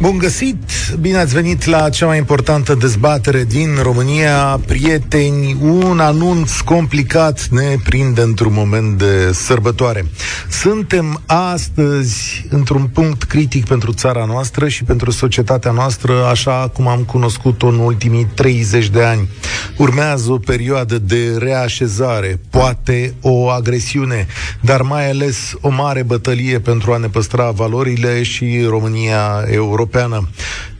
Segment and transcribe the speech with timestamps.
[0.00, 0.56] Bun găsit!
[1.00, 4.60] Bine ați venit la cea mai importantă dezbatere din România.
[4.66, 10.06] Prieteni, un anunț complicat ne prinde într-un moment de sărbătoare.
[10.50, 17.02] Suntem astăzi într-un punct critic pentru țara noastră și pentru societatea noastră, așa cum am
[17.02, 19.28] cunoscut-o în ultimii 30 de ani.
[19.76, 24.26] Urmează o perioadă de reașezare, poate o agresiune,
[24.60, 30.28] dar mai ales o mare bătălie pentru a ne păstra valorile și România europeană Europeană.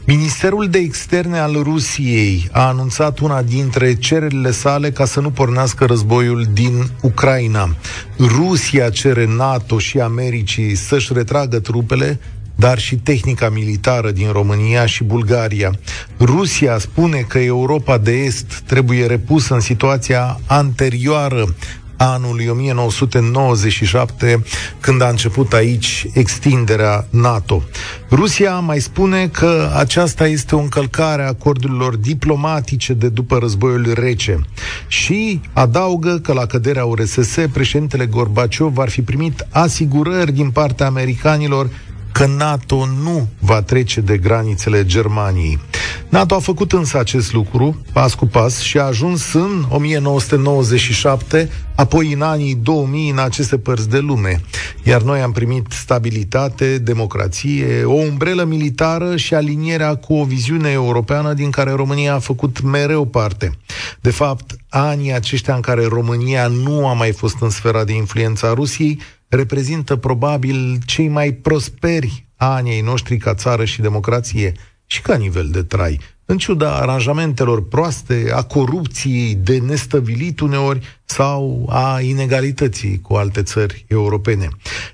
[0.07, 5.85] Ministerul de Externe al Rusiei a anunțat una dintre cererile sale ca să nu pornească
[5.85, 7.77] războiul din Ucraina.
[8.19, 12.21] Rusia cere NATO și Americii să-și retragă trupele,
[12.55, 15.71] dar și tehnica militară din România și Bulgaria.
[16.21, 21.55] Rusia spune că Europa de Est trebuie repusă în situația anterioară
[21.97, 24.43] anului 1997,
[24.81, 27.63] când a început aici extinderea NATO.
[28.11, 34.41] Rusia mai spune că aceasta este o încălcare a acordurilor diplomatice de după războiul rece
[34.87, 41.69] și adaugă că la căderea URSS, președintele Gorbaciov ar fi primit asigurări din partea americanilor
[42.15, 45.59] că NATO nu va trece de granițele Germaniei.
[46.09, 52.13] NATO a făcut însă acest lucru, pas cu pas, și a ajuns în 1997, apoi
[52.13, 54.41] în anii 2000, în aceste părți de lume.
[54.83, 61.33] Iar noi am primit stabilitate, democrație, o umbrelă militară și alinierea cu o viziune europeană
[61.33, 63.51] din care România a făcut mereu parte.
[64.01, 68.47] De fapt, anii aceștia în care România nu a mai fost în sfera de influență
[68.47, 69.01] a Rusiei
[69.35, 74.53] reprezintă probabil cei mai prosperi ani ai noștri ca țară și democrație
[74.87, 76.01] și ca nivel de trai.
[76.27, 83.85] În ciuda aranjamentelor proaste, a corupției de nestăvilit uneori sau a inegalității cu alte țări
[83.89, 84.49] europene.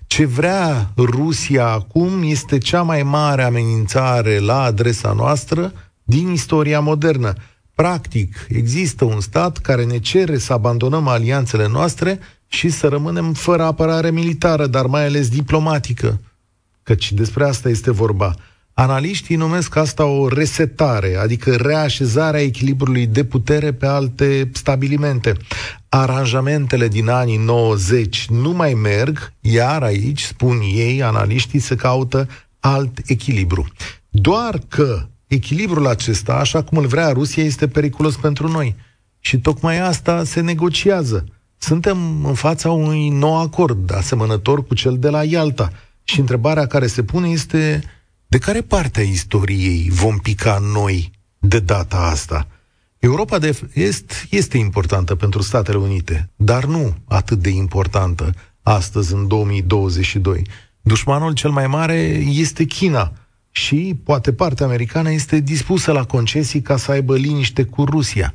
[0.06, 5.72] Ce vrea Rusia acum este cea mai mare amenințare la adresa noastră
[6.04, 7.34] din istoria modernă.
[7.74, 12.18] Practic, există un stat care ne cere să abandonăm alianțele noastre
[12.52, 16.20] și să rămânem fără apărare militară, dar mai ales diplomatică.
[16.82, 18.34] Căci despre asta este vorba.
[18.74, 25.36] Analiștii numesc asta o resetare, adică reașezarea echilibrului de putere pe alte stabilimente.
[25.88, 32.28] Aranjamentele din anii 90 nu mai merg, iar aici, spun ei, analiștii se caută
[32.60, 33.66] alt echilibru.
[34.08, 38.76] Doar că echilibrul acesta, așa cum îl vrea Rusia, este periculos pentru noi.
[39.20, 41.24] Și tocmai asta se negociază.
[41.62, 45.72] Suntem în fața unui nou acord asemănător cu cel de la Ialta.
[46.04, 47.82] Și întrebarea care se pune este
[48.26, 52.46] de care parte a istoriei vom pica noi de data asta?
[52.98, 59.26] Europa de Est este importantă pentru Statele Unite, dar nu atât de importantă astăzi, în
[59.26, 60.42] 2022.
[60.80, 63.12] Dușmanul cel mai mare este China
[63.50, 68.34] și poate partea americană este dispusă la concesii ca să aibă liniște cu Rusia.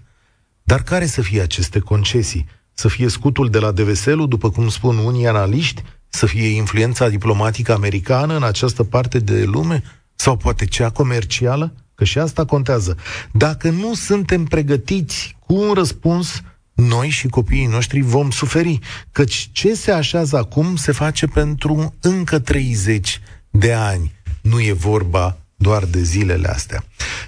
[0.63, 2.45] Dar care să fie aceste concesii?
[2.77, 7.73] Să fie scutul de la Deveselu, după cum spun unii analiști, să fie influența diplomatică
[7.73, 9.83] americană în această parte de lume?
[10.15, 11.73] Sau poate cea comercială?
[11.95, 12.97] Că și asta contează.
[13.31, 16.41] Dacă nu suntem pregătiți cu un răspuns,
[16.73, 18.79] noi și copiii noștri vom suferi.
[19.11, 24.13] Căci ce se așează acum se face pentru încă 30 de ani.
[24.41, 26.83] Nu e vorba doar de zilele astea.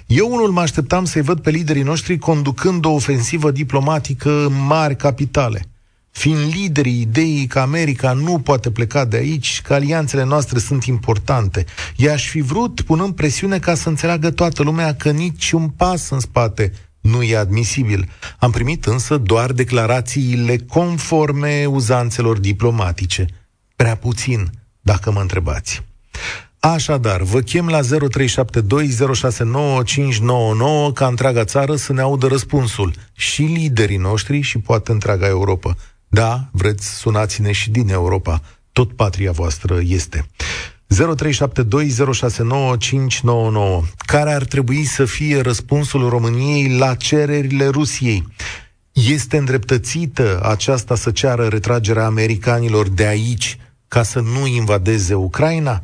[0.06, 4.96] Eu unul mă așteptam să-i văd pe liderii noștri conducând o ofensivă diplomatică în mari
[4.96, 5.62] capitale–
[6.18, 11.64] fiind liderii ideii că America nu poate pleca de aici, că alianțele noastre sunt importante.
[11.96, 16.20] I-aș fi vrut punând presiune ca să înțeleagă toată lumea că nici un pas în
[16.20, 18.08] spate nu e admisibil.
[18.38, 23.26] Am primit însă doar declarațiile conforme uzanțelor diplomatice.
[23.76, 24.50] Prea puțin,
[24.80, 25.87] dacă mă întrebați.
[26.72, 27.86] Așadar, vă chem la 0372069599
[30.94, 35.74] ca întreaga țară să ne audă răspunsul și liderii noștri și poate întreaga Europa.
[36.08, 38.42] Da, vreți, sunați-ne și din Europa.
[38.72, 40.26] Tot patria voastră este.
[40.94, 41.00] 0372069599.
[44.06, 48.26] Care ar trebui să fie răspunsul României la cererile Rusiei?
[48.92, 53.58] Este îndreptățită aceasta să ceară retragerea americanilor de aici
[53.88, 55.82] ca să nu invadeze Ucraina?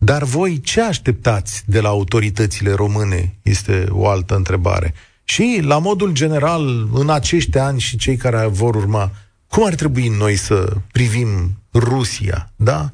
[0.00, 3.34] Dar voi ce așteptați de la autoritățile române?
[3.42, 4.94] Este o altă întrebare.
[5.24, 9.10] Și, la modul general, în acești ani și cei care vor urma,
[9.48, 12.90] cum ar trebui noi să privim Rusia, da?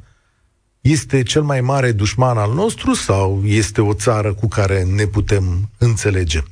[0.80, 5.70] Este cel mai mare dușman al nostru sau este o țară cu care ne putem
[5.78, 6.40] înțelege?
[6.40, 6.46] 0372069599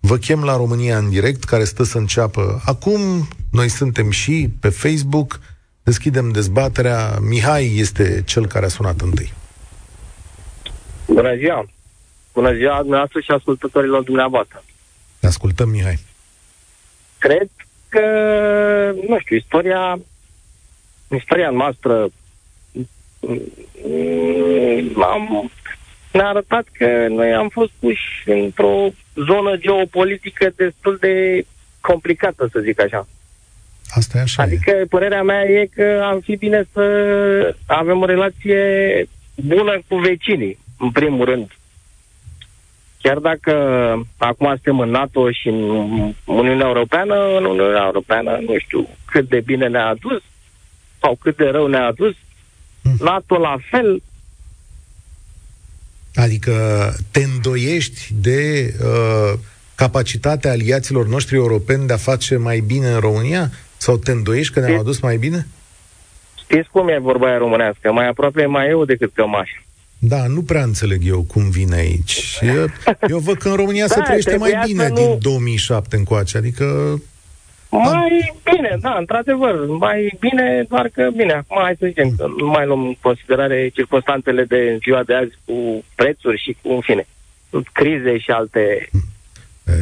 [0.00, 3.28] Vă chem la România în direct, care stă să înceapă acum.
[3.50, 5.40] Noi suntem și pe Facebook.
[5.82, 7.18] Deschidem dezbaterea.
[7.20, 9.32] Mihai este cel care a sunat întâi.
[11.06, 11.66] Bună ziua!
[12.32, 14.62] Bună ziua dumneavoastră și ascultătorilor dumneavoastră.
[15.20, 15.98] Ne ascultăm, Mihai.
[17.18, 17.48] Cred
[17.88, 18.00] că,
[19.08, 19.98] nu știu, istoria,
[21.16, 22.08] istoria noastră
[23.20, 25.50] mm, am,
[26.12, 31.44] ne-a arătat că noi am fost puși într-o zonă geopolitică destul de
[31.80, 33.06] complicată, să zic așa.
[33.90, 34.42] Asta e așa.
[34.42, 34.84] Adică e.
[34.84, 36.84] părerea mea e că am fi bine să
[37.66, 38.62] avem o relație
[39.34, 41.50] bună cu vecinii, în primul rând.
[43.02, 43.52] Chiar dacă
[44.16, 45.60] acum suntem în NATO și în
[46.24, 50.22] Uniunea Europeană, în Uniunea Europeană nu știu cât de bine ne-a adus
[51.00, 52.14] sau cât de rău ne-a adus,
[52.82, 52.96] hmm.
[53.00, 54.02] NATO la fel.
[56.14, 56.52] Adică
[57.10, 59.38] te îndoiești de uh,
[59.74, 63.50] capacitatea aliaților noștri europeni de a face mai bine în România?
[63.80, 65.46] Sau te îndoiești că ne-au adus mai bine?
[66.42, 67.92] Știți cum e vorba aia românească?
[67.92, 69.50] Mai aproape mai eu decât cămaș.
[69.98, 72.38] Da, nu prea înțeleg eu cum vine aici.
[72.40, 72.66] Eu,
[73.08, 74.94] eu văd că în România da, se trăiește mai bine nu...
[74.94, 76.64] din 2007 încoace, adică...
[77.70, 82.46] Mai bine, da, într-adevăr, mai bine, doar că bine, acum hai să zicem că nu
[82.46, 87.06] mai luăm în considerare circunstanțele de ziua de azi cu prețuri și cu, în fine,
[87.72, 88.88] crize și alte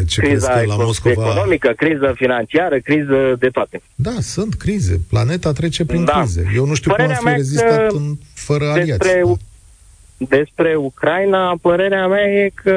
[0.06, 1.10] ce criza că la Moscova...
[1.10, 3.82] economică, criză financiară, criză de toate.
[3.94, 5.00] Da, sunt crize.
[5.08, 6.12] Planeta trece prin da.
[6.12, 6.50] crize.
[6.54, 8.98] Eu nu știu Părerea cum am fi rezistat în, fără aliați.
[8.98, 9.32] Despre, da
[10.18, 12.76] despre Ucraina, părerea mea e că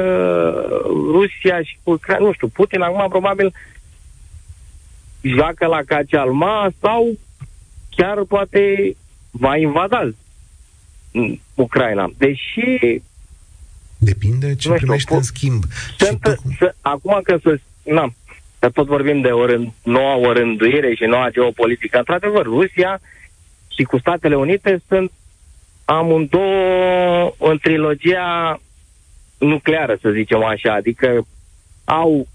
[0.86, 3.52] Rusia și Ucraina, nu știu, Putin acum probabil
[5.20, 7.18] joacă la Cacealma sau
[7.96, 8.96] chiar poate
[9.30, 10.10] va invada
[11.54, 12.10] Ucraina.
[12.18, 13.00] Deși...
[14.04, 15.62] Depinde ce primește în schimb.
[15.98, 16.30] Sunt, tu...
[16.58, 17.58] să, acum că să...
[17.82, 18.12] Na,
[18.58, 21.98] că tot vorbim de o rând, noua orânduire și noua geopolitică.
[21.98, 23.00] Într-adevăr, Rusia
[23.68, 25.12] și cu Statele Unite sunt
[25.84, 28.60] amândouă în trilogia
[29.38, 31.26] nucleară, să zicem așa, adică
[31.84, 32.26] au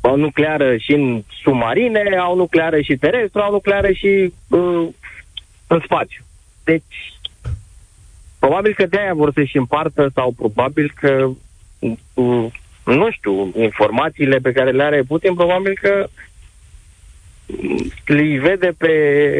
[0.00, 4.88] au nucleară și în submarine, au nucleară și terestru, au nucleară și uh,
[5.66, 6.24] în spațiu.
[6.64, 7.15] Deci,
[8.46, 11.28] probabil că de-aia vor să-și împartă sau probabil că,
[12.14, 12.46] uh,
[12.84, 16.08] nu știu, informațiile pe care le are Putin, probabil că
[18.06, 18.92] îi vede pe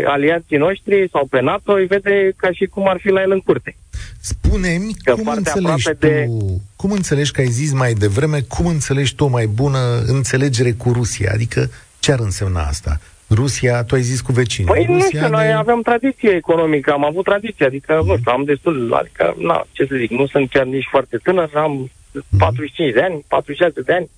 [0.07, 3.41] aliații noștri sau pe NATO, îi vede ca și cum ar fi la el în
[3.41, 3.77] curte.
[4.21, 6.29] Spune-mi că cum înțelegi tu, de...
[6.77, 10.93] cum înțelegi că ai zis mai devreme, cum înțelegi tu o mai bună înțelegere cu
[10.93, 11.31] Rusia?
[11.33, 13.01] Adică ce ar însemna asta?
[13.31, 14.71] Rusia, tu ai zis cu vecinii.
[14.71, 15.29] Păi Rusia nu știu, ne...
[15.29, 18.07] noi avem tradiție economică, am avut tradiție, adică, mm.
[18.07, 21.51] nu știu, am destul, adică, na, ce să zic, nu sunt chiar nici foarte tânăr,
[21.55, 22.39] am mm.
[22.39, 24.09] 45 de ani, 46 de ani,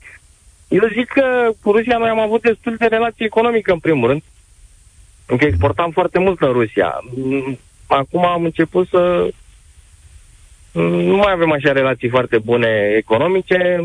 [0.68, 4.22] eu zic că cu Rusia noi am avut destul de relație economică, în primul rând.
[5.26, 7.00] Încă exportam foarte mult în Rusia.
[7.86, 9.28] Acum am început să
[10.80, 13.84] nu mai avem așa relații foarte bune economice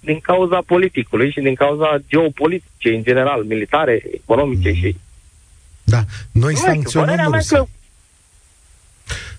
[0.00, 4.96] din cauza politicului și din cauza geopolitice, în general, militare, economice și...
[5.84, 7.58] Da, noi sancționăm Rusia.
[7.58, 7.66] Că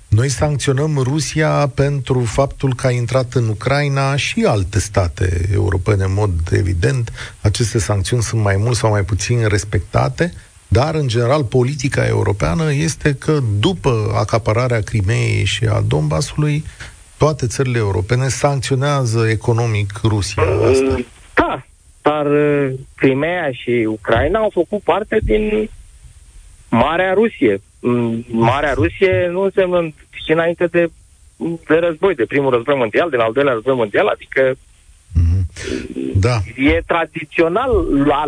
[0.08, 6.14] noi sancționăm Rusia pentru faptul că a intrat în Ucraina și alte state europene, în
[6.14, 7.12] mod evident.
[7.42, 10.34] Aceste sancțiuni sunt mai mult sau mai puțin respectate,
[10.68, 16.64] dar, în general, politica europeană este că după acapararea Crimeei și a Donbasului,
[17.24, 20.44] toate țările europene sancționează economic Rusia.
[20.44, 20.96] Asta.
[21.34, 21.66] Da,
[22.02, 25.70] dar uh, Crimea și Ucraina au făcut parte din
[26.70, 27.62] Marea Rusie.
[27.80, 29.94] Mm, Marea Rusie nu înseamnă
[30.26, 30.92] și înainte de,
[31.68, 35.44] de război, de primul război mondial, de la al doilea război mondial, adică mm-hmm.
[36.16, 36.38] da.
[36.56, 37.72] e tradițional
[38.06, 38.24] la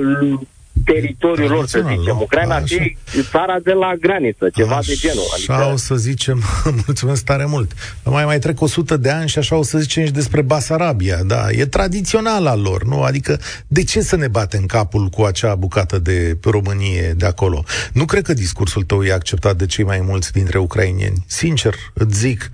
[0.86, 2.18] teritoriul lor, să zicem.
[2.20, 5.24] Ucraina ar fi țara de la graniță, ceva așa de genul.
[5.34, 5.54] Adică...
[5.54, 6.44] Așa o să zicem,
[6.86, 7.72] mulțumesc tare mult.
[8.04, 11.50] Mai mai trec 100 de ani și așa o să zicem și despre Basarabia, da,
[11.52, 13.02] e tradițional al lor, nu?
[13.02, 17.64] Adică de ce să ne batem capul cu acea bucată de Românie de acolo?
[17.94, 21.24] Nu cred că discursul tău e acceptat de cei mai mulți dintre ucrainieni.
[21.28, 22.52] Sincer, îți zic,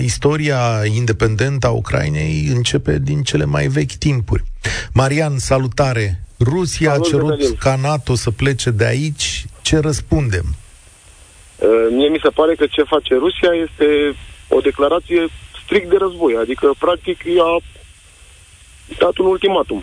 [0.00, 4.44] istoria independentă a Ucrainei începe din cele mai vechi timpuri.
[4.92, 6.21] Marian, salutare!
[6.44, 9.44] Rusia Salut, a cerut ca NATO să plece de aici.
[9.62, 10.44] Ce răspundem?
[11.56, 14.16] Uh, mie mi se pare că ce face Rusia este
[14.48, 15.28] o declarație
[15.64, 16.36] strict de război.
[16.36, 17.56] Adică, practic, i-a
[18.98, 19.82] dat un ultimatum.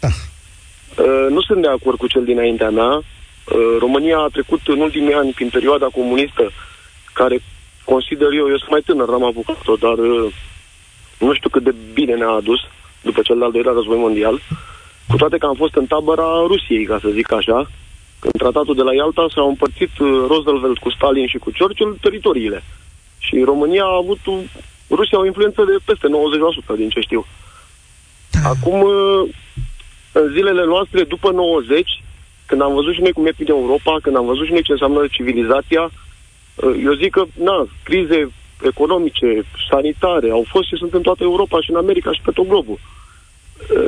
[0.00, 0.08] Da.
[0.08, 2.92] Uh, nu sunt de acord cu cel dinaintea mea.
[2.96, 6.50] Uh, România a trecut în ultimii ani prin perioada comunistă,
[7.12, 7.42] care
[7.84, 10.34] consider eu, eu sunt mai tânăr, n-am apucat-o, dar uh,
[11.18, 12.60] nu știu cât de bine ne-a adus
[13.02, 14.40] după cel de-al doilea război mondial,
[15.08, 17.70] cu toate că am fost în tabăra Rusiei, ca să zic așa,
[18.18, 22.64] când tratatul de la Ialta s-au împărțit uh, Roosevelt cu Stalin și cu Churchill teritoriile.
[23.18, 24.18] Și România a avut,
[24.90, 26.06] Rusia o influență de peste
[26.74, 27.26] 90%, din ce știu.
[28.30, 28.48] Da.
[28.48, 29.28] Acum, uh,
[30.12, 32.02] în zilele noastre, după 90,
[32.46, 34.72] când am văzut și noi cum e în Europa, când am văzut și noi ce
[34.72, 35.90] înseamnă civilizația,
[36.54, 38.28] uh, eu zic că, na, crize
[38.62, 42.48] economice, sanitare, au fost și sunt în toată Europa și în America și pe tot
[42.48, 42.78] globul.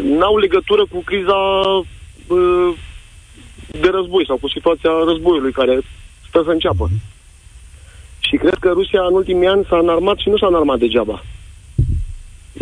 [0.02, 1.40] N-au legătură cu criza
[3.66, 5.80] de război sau cu situația războiului care
[6.28, 6.88] stă să înceapă.
[6.88, 7.10] Mm-hmm.
[8.18, 11.22] Și cred că Rusia în ultimii ani s-a înarmat și nu s-a înarmat degeaba.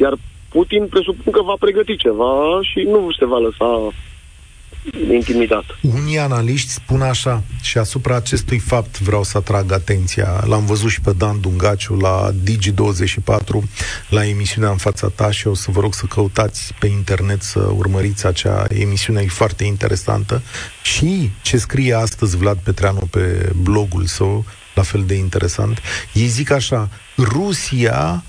[0.00, 0.14] Iar
[0.48, 3.92] Putin presupun că va pregăti ceva și nu se va lăsa
[5.12, 5.64] intimidat.
[5.80, 10.44] Unii analiști spun așa și asupra acestui fapt vreau să atrag atenția.
[10.46, 13.62] L-am văzut și pe Dan Dungaciu la Digi24
[14.08, 17.58] la emisiunea în fața ta și o să vă rog să căutați pe internet să
[17.76, 20.42] urmăriți acea emisiune, e foarte interesantă.
[20.82, 24.44] Și ce scrie astăzi Vlad Petreanu pe blogul său,
[24.74, 25.80] la fel de interesant,
[26.12, 28.24] ei zic așa, Rusia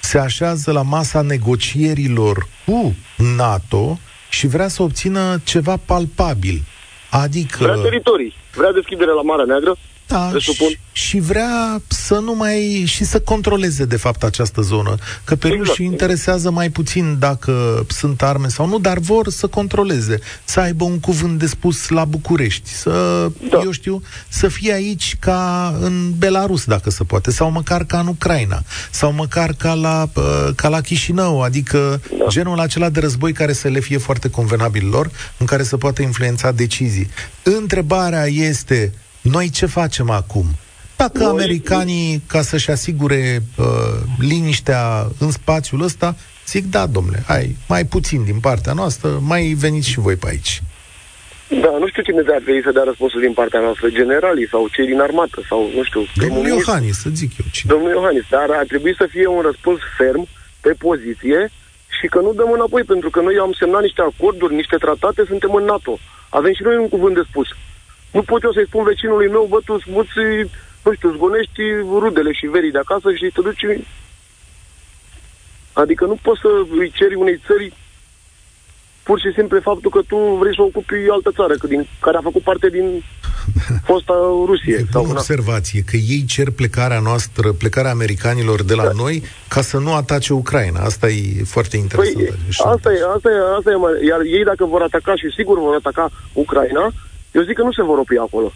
[0.00, 3.98] se așează la masa negocierilor cu NATO
[4.30, 6.62] și vrea să obțină ceva palpabil.
[7.10, 7.58] Adică...
[7.60, 9.76] Vrea teritorii, vrea deschidere la Marea Neagră,
[10.10, 10.68] da, presupun.
[10.68, 15.48] Și, și vrea să nu mai și să controleze de fapt această zonă, că pe
[15.48, 20.60] exact, ruși interesează mai puțin dacă sunt arme sau nu, dar vor să controleze, să
[20.60, 22.90] aibă un cuvânt de spus la București, să,
[23.50, 23.60] da.
[23.64, 28.06] eu știu, să fie aici ca în Belarus, dacă se poate, sau măcar ca în
[28.06, 30.08] Ucraina, sau măcar ca la,
[30.54, 32.24] ca la Chișinău, adică da.
[32.28, 36.02] genul acela de război care să le fie foarte convenabil lor, în care să poată
[36.02, 37.08] influența decizii.
[37.42, 40.44] Întrebarea este noi ce facem acum?
[40.96, 41.28] Dacă Noi...
[41.28, 43.66] americanii, ca să-și asigure uh,
[44.18, 49.88] liniștea în spațiul ăsta, zic, da, domnule, hai, mai puțin din partea noastră, mai veniți
[49.88, 50.62] și voi pe aici.
[51.48, 54.86] Da, nu știu cine ar trebui să dea răspunsul din partea noastră, generalii sau cei
[54.86, 56.00] din armată sau, nu știu...
[56.14, 57.72] Domnul Iohannis, să zic eu cine.
[57.72, 60.28] Domnul Iohannis, dar ar trebui să fie un răspuns ferm,
[60.60, 61.50] pe poziție
[61.98, 65.52] și că nu dăm înapoi, pentru că noi am semnat niște acorduri, niște tratate, suntem
[65.54, 65.98] în NATO.
[66.28, 67.48] Avem și noi un cuvânt de spus.
[68.10, 70.18] Nu pot eu să-i spun vecinului meu, bă, tu smuți,
[70.84, 71.62] nu știu, zgonești
[72.02, 73.84] rudele și verii de acasă și te duci...
[75.72, 76.48] Adică nu poți să
[76.78, 77.72] îi ceri unei țări
[79.02, 82.20] pur și simplu faptul că tu vrei să ocupi altă țară, că din, care a
[82.28, 82.86] făcut parte din
[83.88, 84.14] fosta
[84.46, 84.74] Rusie.
[84.74, 88.90] E sau o observație, că ei cer plecarea noastră, plecarea americanilor de la da.
[88.96, 90.80] noi, ca să nu atace Ucraina.
[90.80, 92.16] Asta e foarte păi, interesant.
[92.16, 95.74] Păi, asta, e, asta, e, asta e, iar ei dacă vor ataca și sigur vor
[95.74, 96.92] ataca Ucraina,
[97.32, 98.52] eu zic că nu se vor opri acolo.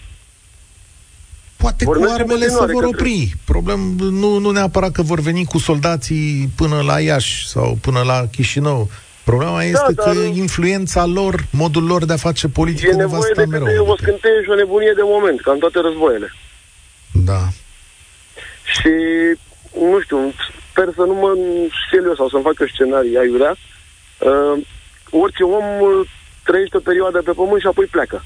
[1.56, 3.18] Poate vor cu armele se vor opri.
[3.18, 3.40] Către...
[3.44, 8.26] Problem, nu, nu neapărat că vor veni cu soldații până la Iași sau până la
[8.32, 8.90] Chișinău.
[9.24, 10.24] Problema da, este da, că dar...
[10.24, 13.66] influența lor, modul lor de a face politică e nu va sta mereu.
[13.66, 16.32] E o scânteie și o nebunie de moment, ca în toate războaiele.
[17.12, 17.40] Da.
[18.74, 18.92] Și,
[19.90, 20.32] nu știu,
[20.70, 23.56] sper să nu mă înșel eu sau să-mi fac eu scenarii aiurea.
[24.18, 24.66] Uh,
[25.10, 25.64] orice om
[26.44, 28.24] trăiește o perioadă pe pământ și apoi pleacă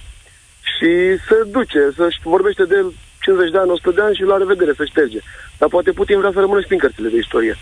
[0.79, 0.91] și
[1.29, 2.89] se duce, să-și vorbește de el
[3.21, 5.21] 50 de ani, 100 de ani și la revedere, să șterge.
[5.59, 7.55] Dar poate Putin vrea să rămână și prin cărțile de istorie.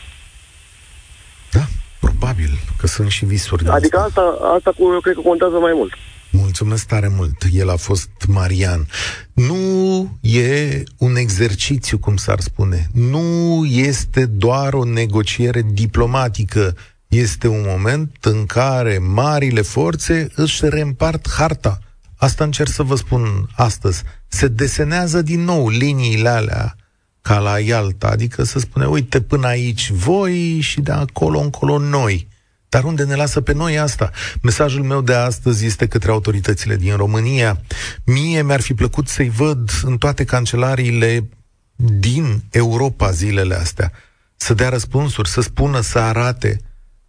[1.57, 1.65] Da,
[2.01, 4.25] probabil că sunt și visuri de Adică asta,
[4.57, 5.93] asta cu, eu cred că contează mai mult.
[6.31, 7.37] Mulțumesc tare mult.
[7.53, 8.87] El a fost Marian.
[9.33, 9.63] Nu
[10.21, 12.87] e un exercițiu, cum s-ar spune.
[12.93, 16.77] Nu este doar o negociere diplomatică.
[17.09, 21.79] Este un moment în care marile forțe își reîmpart harta
[22.17, 24.03] Asta încerc să vă spun astăzi.
[24.29, 26.77] Se desenează din nou liniile alea
[27.21, 32.29] ca la Ialta, adică să spune, uite, până aici voi și de acolo încolo noi.
[32.69, 34.11] Dar unde ne lasă pe noi asta?
[34.43, 37.61] Mesajul meu de astăzi este către autoritățile din România.
[38.05, 41.29] Mie mi-ar fi plăcut să-i văd în toate cancelariile
[41.77, 43.93] din Europa zilele astea.
[44.37, 46.61] Să dea răspunsuri, să spună, să arate,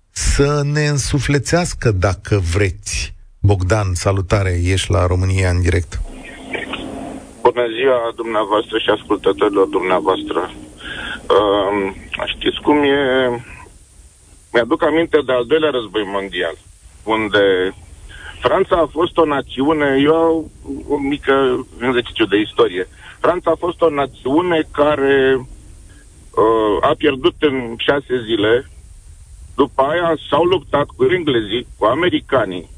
[0.09, 6.01] să ne însuflețească dacă vreți Bogdan, salutare, ești la România în direct.
[7.41, 10.51] Bună ziua dumneavoastră și ascultătorilor dumneavoastră.
[11.35, 11.93] Uh,
[12.25, 12.99] știți cum e?
[14.53, 16.55] Mi-aduc aminte de al doilea război mondial,
[17.03, 17.73] unde
[18.39, 20.51] Franța a fost o națiune, eu am
[20.87, 22.87] o mică exercițiu de istorie.
[23.19, 28.69] Franța a fost o națiune care uh, a pierdut în șase zile,
[29.55, 32.69] după aia s-au luptat cu englezii, cu americanii,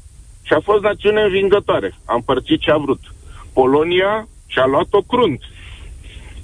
[0.50, 1.98] și a fost națiune învingătoare.
[2.04, 3.00] A împărțit ce a vrut.
[3.52, 5.42] Polonia și-a luat-o crunt.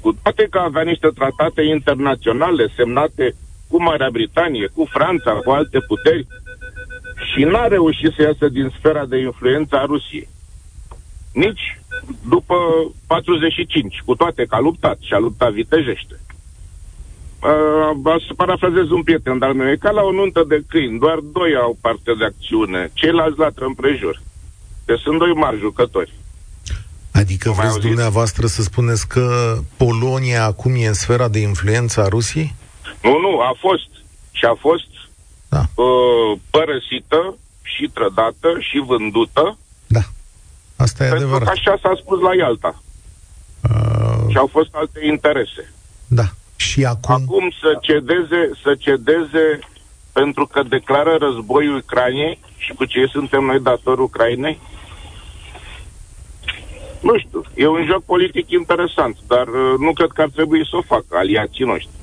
[0.00, 3.34] Cu toate că avea niște tratate internaționale semnate
[3.68, 6.26] cu Marea Britanie, cu Franța, cu alte puteri,
[7.32, 10.28] și n-a reușit să iasă din sfera de influență a Rusiei.
[11.32, 11.80] Nici
[12.28, 12.56] după
[13.06, 16.20] 45, cu toate că a luptat și a luptat vitejește.
[17.46, 21.18] Uh, să parafrazez un prieten dar meu, e ca la o nuntă de câini, doar
[21.18, 24.22] doi au parte de acțiune, ceilalți latră împrejur.
[24.84, 26.12] Deci sunt doi mari jucători.
[27.12, 27.82] Adică vreți auzit?
[27.82, 32.54] dumneavoastră să spuneți că Polonia acum e în sfera de influență a Rusiei?
[33.02, 33.90] Nu, nu, a fost.
[34.30, 34.90] Și a fost
[35.48, 35.62] da.
[35.82, 39.58] uh, părăsită și trădată și vândută.
[39.86, 40.02] Da,
[40.76, 41.48] asta e pentru adevărat.
[41.48, 42.82] că așa s-a spus la Ialta.
[43.62, 44.30] Uh...
[44.30, 45.72] Și au fost alte interese.
[46.06, 46.24] Da.
[46.76, 47.14] Și acum...
[47.14, 49.58] Acum să cedeze, să cedeze
[50.12, 54.60] pentru că declară războiul Ucrainei și cu ce suntem noi datori Ucrainei?
[57.00, 60.76] Nu știu, e un joc politic interesant, dar uh, nu cred că ar trebui să
[60.76, 61.94] o facă aliații noștri.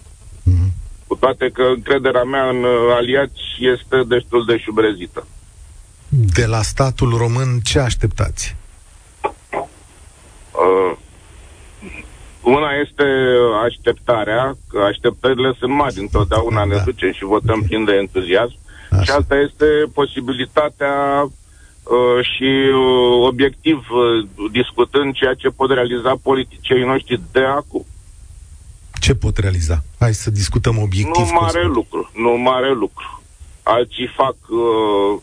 [0.50, 0.72] Mm-hmm.
[1.08, 5.27] Cu toate că încrederea mea în uh, aliați este destul de șubrezită.
[6.10, 8.56] De la statul român ce așteptați?
[10.51, 10.98] Uh,
[12.43, 13.03] una este
[13.63, 16.65] așteptarea, că așteptările sunt mari, întotdeauna da.
[16.65, 17.67] ne ducem și votăm okay.
[17.67, 18.57] plin de entuziasm.
[18.91, 19.03] Așa.
[19.03, 26.85] Și alta este posibilitatea uh, și uh, obiectiv uh, discutând ceea ce pot realiza politicienii
[26.85, 27.85] noștri de acum.
[29.00, 29.83] Ce pot realiza?
[30.00, 31.25] Hai să discutăm obiectiv.
[31.25, 33.21] Nu mare lucru, nu mare lucru.
[33.63, 35.21] Alții fac uh,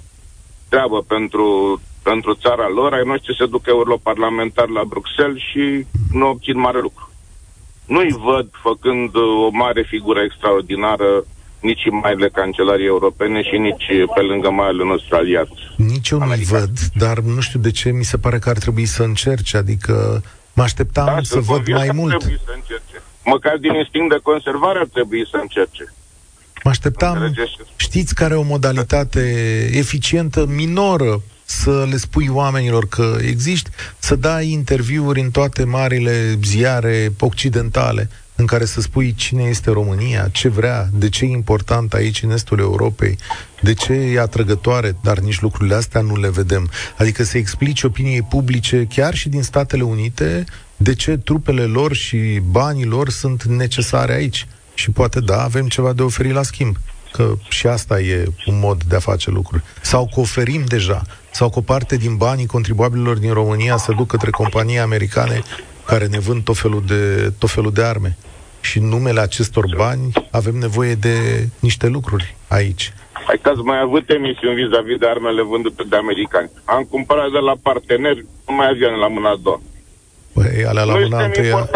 [0.68, 6.58] treabă pentru, pentru țara lor, ai noștri se duc europarlamentar la Bruxelles și nu obțin
[6.58, 7.09] mare lucru.
[7.94, 11.24] Nu-i văd făcând uh, o mare figură extraordinară
[11.60, 15.48] nici în marile cancelarii europene și nici pe lângă marile nostru aliat.
[15.76, 18.86] Nici eu nu-i văd, dar nu știu de ce mi se pare că ar trebui
[18.86, 22.22] să încerce, adică mă așteptam da, să văd mai mult.
[22.22, 23.02] Să încerce.
[23.24, 25.94] Măcar din instinct de conservare ar trebui să încerce.
[26.64, 27.34] Mă așteptam,
[27.76, 29.20] știți care e o modalitate
[29.72, 37.12] eficientă, minoră, să le spui oamenilor că existi, să dai interviuri în toate marile ziare
[37.18, 42.22] occidentale, în care să spui cine este România, ce vrea, de ce e important aici
[42.22, 43.18] în estul Europei,
[43.60, 46.70] de ce e atrăgătoare, dar nici lucrurile astea nu le vedem.
[46.98, 50.44] Adică să explici opiniei publice, chiar și din Statele Unite,
[50.76, 54.46] de ce trupele lor și banii lor sunt necesare aici.
[54.74, 56.76] Și poate, da, avem ceva de oferit la schimb
[57.12, 59.62] că și asta e un mod de a face lucruri.
[59.80, 64.06] Sau că oferim deja, sau că o parte din banii contribuabililor din România să duc
[64.06, 65.42] către companii americane
[65.86, 68.16] care ne vând tot felul de, tot felul de arme.
[68.60, 72.92] Și în numele acestor bani avem nevoie de niște lucruri aici.
[73.12, 76.50] Hai că ați mai avut emisiuni vis-a-vis de armele vândute de americani.
[76.64, 79.60] Am cumpărat de la parteneri, nu mai avea la mâna a doua.
[80.32, 81.68] Păi, alea la mâna întâia...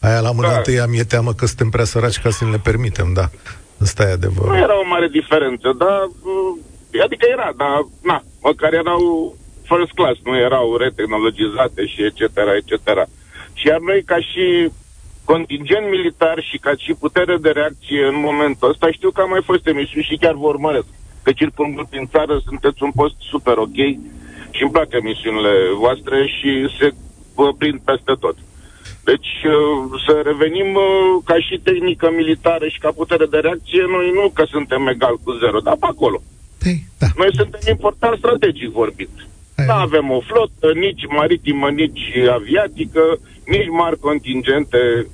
[0.00, 0.56] Aia la mâna da.
[0.56, 3.30] întâia mi-e teamă că suntem prea săraci ca să ne le permitem, da.
[3.82, 4.50] Asta e adevărat.
[4.50, 6.08] Nu era o mare diferență, dar...
[6.94, 12.20] Mm, adică era, dar, na, măcar erau first class, nu erau retehnologizate și etc.,
[12.60, 13.08] etc.
[13.52, 14.70] Și iar noi, ca și
[15.24, 19.42] contingent militar și ca și putere de reacție în momentul ăsta, știu că am mai
[19.44, 20.86] fost emisiuni și chiar vă urmăresc.
[21.22, 23.78] Că circumvând prin țară sunteți un post super ok
[24.50, 26.94] și îmi plac emisiunile voastre și se
[27.34, 28.36] vă prind peste tot.
[29.04, 34.10] Deci uh, să revenim uh, ca și tehnică militară și ca putere de reacție, noi
[34.14, 36.22] nu că suntem egal cu zero, dar pe acolo.
[36.64, 37.06] Ei, da.
[37.16, 39.28] Noi suntem important strategic vorbind.
[39.66, 45.06] Nu avem o flotă, nici maritimă, nici aviatică, nici mari contingente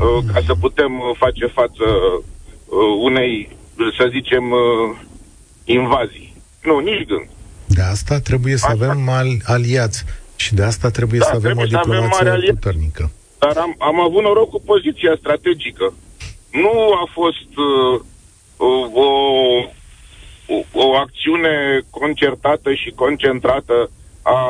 [0.00, 3.48] uh, ca să putem uh, face față uh, unei,
[3.98, 4.96] să zicem, uh,
[5.64, 6.34] invazii.
[6.62, 7.28] Nu, nici gând.
[7.66, 8.84] De asta trebuie să asta.
[8.84, 10.04] avem al- aliați
[10.36, 13.10] și de asta trebuie da, să avem trebuie o diplomație puternică.
[13.38, 15.94] Dar am, am avut noroc cu poziția strategică.
[16.50, 18.00] Nu a fost uh,
[18.56, 19.04] o,
[20.48, 23.90] o, o acțiune concertată și concentrată
[24.22, 24.40] a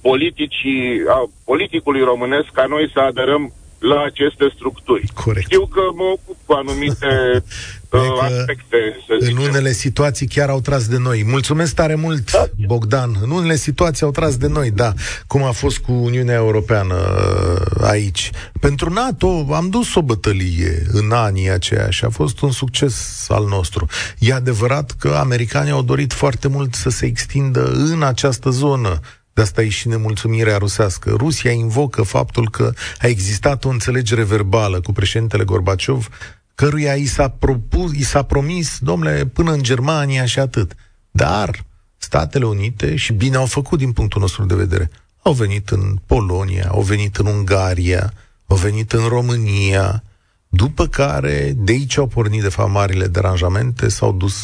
[0.00, 5.06] politicii, a politicului românesc ca noi să aderăm la aceste structuri.
[5.24, 5.46] Corect.
[5.46, 7.12] Știu că mă ocup cu anumite
[7.98, 8.76] uh, aspecte.
[9.06, 9.42] Să în zicem.
[9.42, 11.24] unele situații chiar au tras de noi.
[11.26, 12.44] Mulțumesc tare mult, da?
[12.66, 13.16] Bogdan.
[13.22, 14.92] În unele situații au tras de noi, da.
[15.26, 18.30] Cum a fost cu Uniunea Europeană uh, aici.
[18.60, 23.46] Pentru NATO am dus o bătălie în anii aceia și a fost un succes al
[23.48, 23.86] nostru.
[24.18, 29.00] E adevărat că americanii au dorit foarte mult să se extindă în această zonă
[29.34, 31.14] de asta e și nemulțumirea rusească.
[31.16, 36.08] Rusia invocă faptul că a existat o înțelegere verbală cu președintele Gorbaciov,
[36.54, 40.74] căruia i s-a, propus, i s-a promis, domnule, până în Germania și atât.
[41.10, 41.64] Dar
[41.96, 44.90] Statele Unite, și bine au făcut din punctul nostru de vedere,
[45.22, 48.12] au venit în Polonia, au venit în Ungaria,
[48.46, 50.02] au venit în România,
[50.48, 54.34] după care de aici au pornit, de fapt, marile deranjamente, s-au dus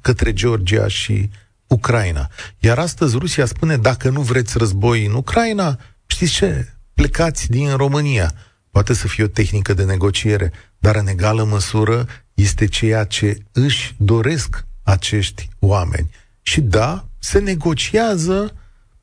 [0.00, 1.30] către Georgia și
[1.66, 2.28] Ucraina.
[2.58, 6.74] Iar astăzi Rusia spune, dacă nu vreți război în Ucraina, știți ce?
[6.94, 8.32] Plecați din România.
[8.70, 10.52] Poate să fie o tehnică de negociere,
[10.84, 16.10] dar în egală măsură este ceea ce își doresc acești oameni.
[16.42, 18.56] Și da, se negociază,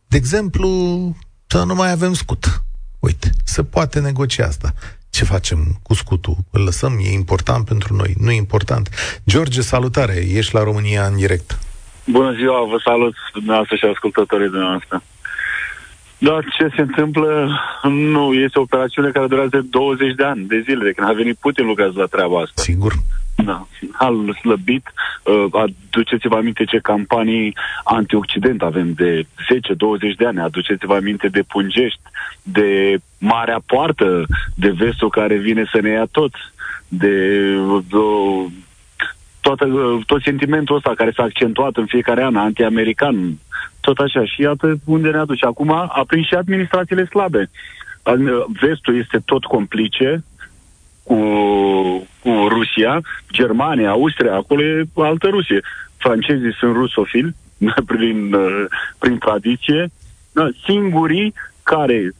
[0.07, 0.67] de exemplu,
[1.47, 2.63] să nu mai avem scut.
[2.99, 4.73] Uite, se poate negocia asta.
[5.09, 6.37] Ce facem cu scutul?
[6.51, 6.99] Îl lăsăm?
[7.03, 8.13] E important pentru noi?
[8.17, 8.89] Nu e important?
[9.27, 10.15] George, salutare!
[10.27, 11.59] Ești la România în direct.
[12.05, 15.03] Bună ziua, vă salut dumneavoastră și ascultătorii dumneavoastră.
[16.23, 17.49] Da, ce se întâmlă?
[17.83, 21.37] Nu, este o operațiune care durează 20 de ani, de zile, de când a venit
[21.37, 22.61] Putin lucrează la treaba asta.
[22.61, 22.93] Sigur.
[23.45, 24.93] Da, al slăbit.
[25.23, 29.25] Uh, aduceți-vă aminte ce campanii antioccident avem de 10-20
[30.17, 30.39] de ani.
[30.39, 32.01] Aduceți-vă aminte de Pungești,
[32.43, 36.39] de Marea Poartă, de vestul care vine să ne ia toți,
[36.87, 37.37] de,
[37.89, 37.97] de
[39.41, 39.67] toată,
[40.05, 43.37] tot sentimentul ăsta care s-a accentuat în fiecare an, anti-american,
[43.79, 44.25] tot așa.
[44.25, 45.45] Și iată unde ne aduce.
[45.45, 47.49] Acum a prins și administrațiile slabe.
[48.61, 50.23] Vestul este tot complice
[51.03, 51.15] cu,
[52.21, 53.01] cu Rusia,
[53.31, 55.61] Germania, Austria, acolo e altă Rusie.
[55.97, 57.35] Francezii sunt rusofili
[57.91, 58.35] prin,
[58.99, 59.91] prin tradiție.
[60.31, 62.11] Da, singurii care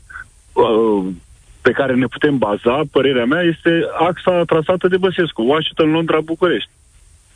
[0.53, 1.05] uh,
[1.61, 6.69] pe care ne putem baza, părerea mea, este axa trasată de Băsescu, Washington, Londra, București.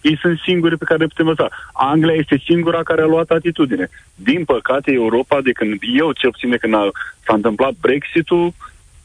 [0.07, 1.49] Ei sunt singurii pe care le putem învăța.
[1.73, 3.89] Anglia este singura care a luat atitudine.
[4.15, 6.91] Din păcate, Europa, de când eu, cel puțin de când a,
[7.25, 8.53] s-a întâmplat Brexit-ul,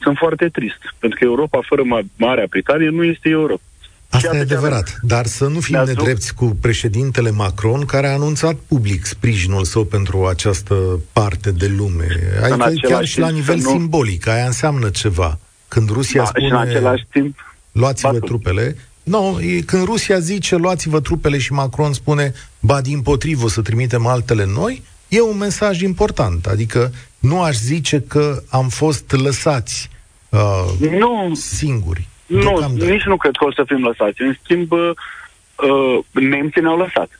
[0.03, 0.81] sunt foarte trist.
[0.99, 1.81] Pentru că Europa fără
[2.15, 3.61] Marea Britanie nu este Europa.
[4.09, 9.05] Asta e adevărat, dar să nu fim nedrepți cu președintele Macron, care a anunțat public
[9.05, 10.75] sprijinul său pentru această
[11.13, 12.07] parte de lume.
[12.41, 13.69] Adică chiar și la nivel nu...
[13.69, 15.39] simbolic, aia înseamnă ceva.
[15.67, 18.75] Când Rusia da, spune, și în același timp, luați-vă trupele,
[19.11, 24.45] nu, când Rusia zice luați-vă trupele și Macron spune ba din potrivă să trimitem altele
[24.45, 26.45] noi, e un mesaj important.
[26.45, 29.89] Adică nu aș zice că am fost lăsați
[30.29, 32.07] uh, nu, singuri.
[32.25, 34.21] Nu, nici nu cred că o să fim lăsați.
[34.21, 34.93] În schimb, uh,
[36.11, 37.19] nemții ne-au lăsat.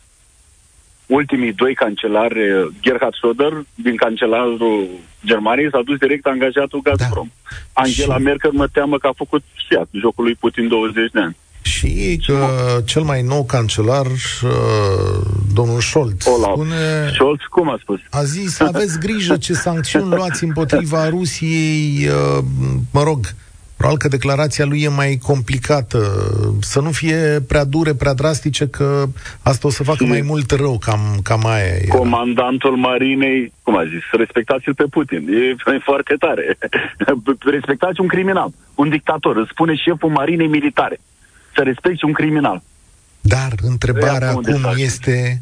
[1.06, 4.90] Ultimii doi cancelari, uh, Gerhard Schröder, din cancelarul
[5.26, 7.32] Germaniei, s-a dus direct angajatul Gazprom.
[7.32, 7.82] Da.
[7.82, 8.22] Angela și...
[8.22, 11.36] Merkel mă teamă că a făcut fiat jocul lui Putin 20 de ani.
[11.62, 12.48] Și că
[12.86, 15.22] cel mai nou cancelar, uh,
[15.54, 16.52] domnul Scholz, Olaf.
[16.52, 17.10] spune...
[17.14, 18.00] Scholz, cum a spus?
[18.10, 22.44] A zis, aveți grijă ce sancțiuni luați împotriva Rusiei, uh,
[22.92, 23.20] mă rog,
[23.82, 26.00] Probabil că declarația lui e mai complicată,
[26.60, 29.04] să nu fie prea dure, prea drastice, că
[29.44, 31.88] asta o să facă și mai mult rău, cam, cam aia e.
[31.88, 36.58] Comandantul marinei, cum a zis, respectați-l pe Putin, e, e foarte tare.
[37.58, 41.00] Respectați un criminal, un dictator, îți spune șeful marinei militare
[41.56, 42.62] să respecti un criminal.
[43.22, 45.42] Dar întrebarea acum este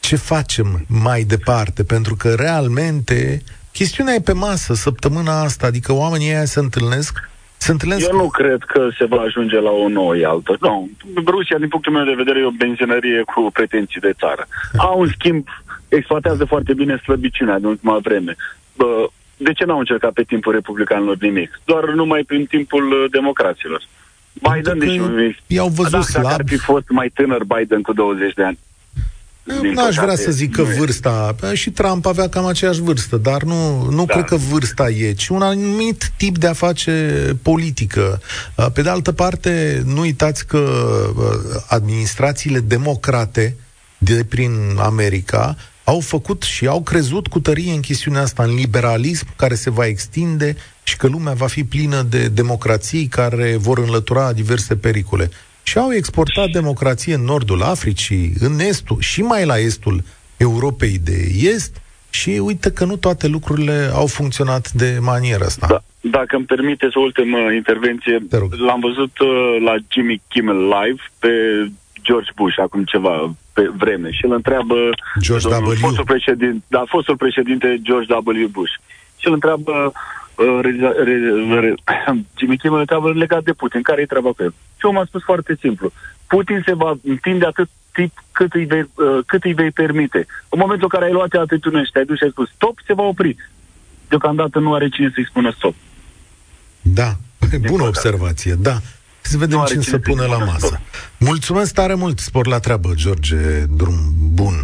[0.00, 6.28] ce facem mai departe, pentru că realmente chestiunea e pe masă săptămâna asta, adică oamenii
[6.28, 7.28] ăia se întâlnesc
[7.64, 8.08] se întâlnesc...
[8.08, 10.56] Eu nu cred că se va ajunge la o nouă altă.
[10.60, 10.90] Nu.
[11.26, 14.46] Rusia, din punctul meu de vedere, e o benzinărie cu pretenții de țară.
[14.76, 15.46] Au, în schimb,
[15.88, 18.36] exploatează foarte bine slăbiciunea din ultima vreme.
[18.76, 21.60] Bă, de ce n-au încercat pe timpul republicanilor nimic?
[21.64, 23.10] Doar numai prin timpul uh,
[24.42, 25.08] democraților.
[25.08, 26.22] Biden, deci, i-au văzut dacă, slab.
[26.22, 28.58] Dacă ar fi fost mai tânăr Biden cu 20 de ani.
[29.44, 33.90] Nu aș vrea să zic că vârsta, și Trump avea cam aceeași vârstă, dar nu,
[33.90, 34.12] nu da.
[34.12, 38.20] cred că vârsta e, ci un anumit tip de a face politică.
[38.72, 40.68] Pe de altă parte, nu uitați că
[41.68, 43.56] administrațiile democrate
[43.98, 49.26] de prin America au făcut și au crezut cu tărie în chestiunea asta, în liberalism
[49.36, 54.32] care se va extinde și că lumea va fi plină de democrații care vor înlătura
[54.32, 55.30] diverse pericole
[55.62, 60.02] și au exportat democrație în nordul Africii, în estul și mai la estul
[60.36, 61.76] Europei de Est
[62.10, 65.66] și uite că nu toate lucrurile au funcționat de maniera asta.
[65.70, 65.82] Da.
[66.00, 68.18] Dacă îmi permiteți o ultimă intervenție,
[68.66, 71.28] l-am văzut uh, la Jimmy Kimmel Live pe
[72.02, 74.74] George Bush acum ceva pe vreme și îl întreabă
[75.20, 75.74] George W.
[75.86, 78.48] Fostul președinte, da, fostul președinte George W.
[78.48, 78.72] Bush
[79.16, 79.92] și îl întreabă
[82.38, 84.54] Jimmy Kimmel întreabă legat de Putin, care e treaba cu el?
[84.76, 85.92] Și omul a spus foarte simplu.
[86.26, 90.26] Putin se va întinde atât tip cât îi, vei, uh, cât îi vei permite.
[90.48, 92.94] În momentul în care ai luat atitudine și te-ai dus și ai spus stop, se
[92.94, 93.36] va opri.
[94.08, 95.74] Deocamdată nu are cine să-i spună stop.
[96.80, 97.12] Da,
[97.66, 98.78] bună observație, da.
[99.26, 100.80] Să vedem ce să pune la masă.
[101.18, 103.36] Mulțumesc tare mult, spor la treabă, George
[103.76, 103.98] Drum
[104.34, 104.54] Bun.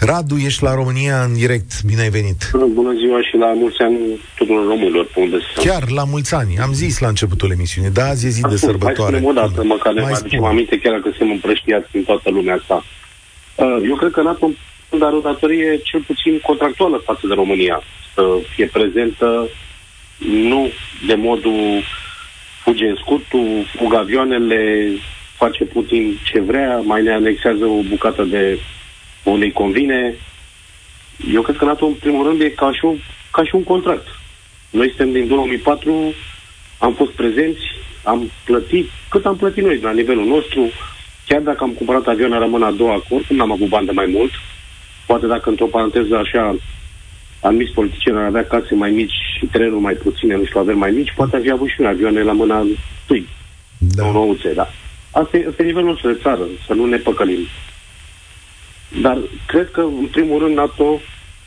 [0.00, 2.50] Radu, ești la România în direct, bine ai venit.
[2.52, 3.96] Bună ziua și la mulți ani
[4.34, 8.26] tuturor românilor pe unde Chiar la mulți ani, am zis la începutul emisiunii, da, azi
[8.26, 9.18] e zi de sărbătoare.
[9.18, 12.54] Mai o dată, măcar ne mai aducem aminte, chiar dacă suntem împrăștiați în toată lumea
[12.54, 12.84] asta.
[13.54, 14.50] Uh, eu cred că NATO
[14.96, 17.82] dar o datorie cel puțin contractuală față de România.
[18.14, 18.22] Să
[18.54, 19.48] fie prezentă
[20.18, 20.70] nu
[21.06, 21.82] de modul
[22.68, 24.90] fuge în scutul, fug avioanele,
[25.36, 28.58] face Putin ce vrea, mai ne anexează o bucată de
[29.24, 30.14] unde îi convine.
[31.32, 32.98] Eu cred că NATO, în primul rând, e ca și un,
[33.30, 34.06] ca și un contract.
[34.70, 36.14] Noi suntem din 2004,
[36.78, 37.60] am fost prezenți,
[38.02, 40.70] am plătit cât am plătit noi la nivelul nostru,
[41.26, 44.06] chiar dacă am cumpărat avioane rămân a doua acord, cum n-am avut bani de mai
[44.06, 44.30] mult,
[45.06, 46.56] poate dacă într-o paranteză așa
[47.40, 50.90] anumiți politicieni ar avea case mai mici și terenuri mai puține, nu știu, averi mai
[50.90, 53.28] mici, poate avea avut și un avioane la mâna întâi.
[53.78, 54.02] Da.
[54.02, 54.70] Sau nouțe, da.
[55.10, 57.46] Asta e, asta e nivelul nostru de țară, să nu ne păcălim.
[59.00, 61.00] Dar cred că, în primul rând, NATO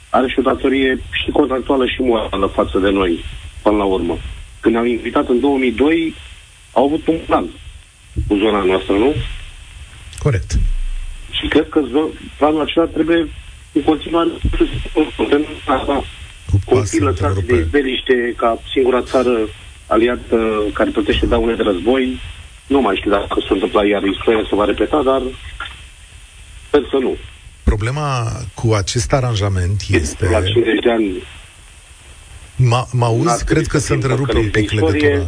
[0.09, 3.23] are și o datorie și contractuală și morală față de noi,
[3.61, 4.17] până la urmă.
[4.59, 6.15] Când ne-au invitat în 2002,
[6.71, 7.45] au avut un plan
[8.27, 9.13] cu zona noastră, nu?
[10.19, 10.51] Corect.
[11.31, 11.81] Și cred că
[12.37, 13.27] planul acela trebuie
[13.71, 14.29] în continuare
[15.15, 15.45] putem
[16.65, 19.37] copii lăsați de izbeliște ca singura țară
[19.87, 22.19] aliată care plătește daune de război.
[22.67, 25.21] Nu mai știu dacă s-a întâmplat iar istoria se va repeta, dar
[26.67, 27.17] sper să nu.
[27.63, 30.29] Problema cu acest aranjament este...
[30.29, 31.23] La 50 de ani...
[32.91, 33.45] Mă auzi?
[33.45, 35.25] Cred că se întrerupe un pic legătura.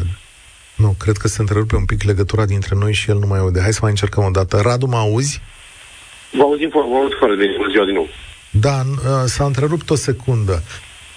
[0.76, 3.62] Nu, cred că se întrerupe un pic legătura dintre noi și el nu mai aude.
[3.62, 4.62] Hai să mai încercăm o dată.
[4.62, 5.42] Radu, mă auzi?
[6.32, 8.08] Vă auzim vă auz fără de ziua din nou.
[8.60, 10.64] Da, uh, s-a întrerupt o secundă.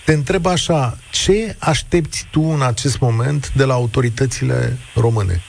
[0.05, 5.43] Te întreb așa, ce aștepți tu în acest moment de la autoritățile române?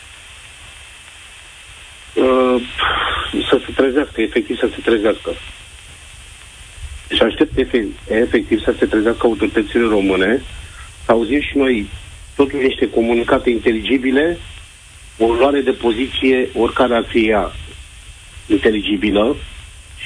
[2.14, 2.62] Uh,
[3.50, 5.32] să se trezească, efectiv să se trezească.
[7.10, 7.58] Și aștept
[8.08, 10.42] efectiv să se trezească autoritățile române,
[11.06, 11.90] să auzim și noi
[12.36, 14.38] totuși niște comunicate inteligibile,
[15.18, 17.52] o luare de poziție, oricare ar fi ea,
[18.48, 19.36] inteligibilă,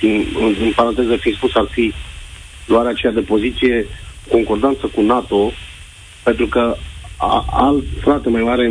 [0.01, 0.07] și
[0.39, 1.93] în, în paranteză fi spus, ar fi
[2.65, 3.85] luarea aceea de poziție
[4.29, 5.51] concordanță cu NATO,
[6.23, 6.75] pentru că
[7.17, 8.65] a, alt frate mai mare,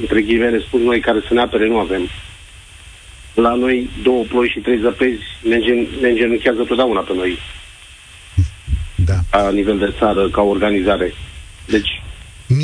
[0.00, 2.08] între ghivele spus noi, care să ne apere, nu avem.
[3.34, 7.38] La noi două ploi și trei zăpezi ne, gen, ne îngenunchează totdeauna pe noi.
[8.94, 9.14] Da.
[9.30, 11.14] La nivel de țară, ca organizare.
[11.66, 12.01] Deci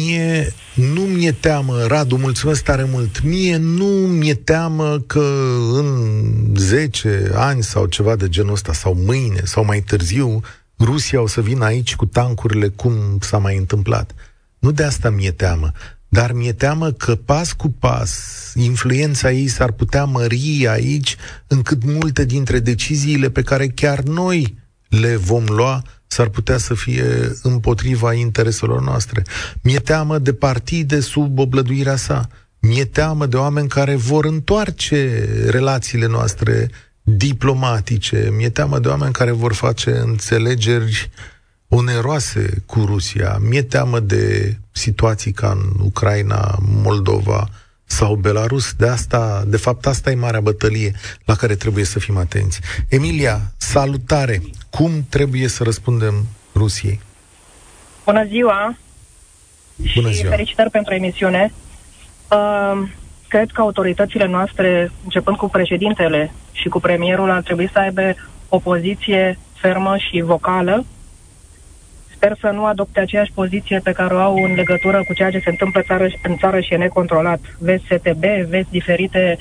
[0.09, 5.25] Mie nu mi-e teamă, Radu, mulțumesc tare mult, mie nu mi-e teamă că
[5.73, 10.41] în 10 ani sau ceva de genul ăsta, sau mâine, sau mai târziu,
[10.79, 14.15] Rusia o să vină aici cu tancurile cum s-a mai întâmplat.
[14.59, 15.73] Nu de asta mi-e teamă,
[16.09, 18.13] dar mi-e teamă că pas cu pas
[18.55, 21.17] influența ei s-ar putea mări aici,
[21.47, 27.33] încât multe dintre deciziile pe care chiar noi le vom lua s-ar putea să fie
[27.43, 29.23] împotriva intereselor noastre.
[29.63, 32.29] Mi-e teamă de partide sub oblăduirea sa.
[32.61, 36.71] Mi-e teamă de oameni care vor întoarce relațiile noastre
[37.03, 38.33] diplomatice.
[38.37, 41.11] Mi-e teamă de oameni care vor face înțelegeri
[41.69, 43.39] oneroase cu Rusia.
[43.41, 47.49] Mi-e teamă de situații ca în Ucraina, Moldova,
[47.89, 48.73] sau Belarus.
[48.73, 50.93] De asta, de fapt, asta e marea bătălie
[51.25, 52.61] la care trebuie să fim atenți.
[52.89, 54.43] Emilia, salutare!
[54.71, 57.01] Cum trebuie să răspundem Rusiei?
[58.05, 58.77] Bună ziua!
[59.95, 60.31] Bună și ziua!
[60.31, 61.53] felicitări pentru emisiune.
[62.31, 62.89] Uh,
[63.29, 68.15] cred că autoritățile noastre, începând cu președintele și cu premierul, ar trebui să aibă
[68.49, 70.85] o poziție fermă și vocală
[72.19, 75.39] Sper să nu adopte aceeași poziție pe care o au în legătură cu ceea ce
[75.39, 77.41] se întâmplă țară, în țară și e necontrolat.
[77.59, 79.39] Vezi STB, vezi diferite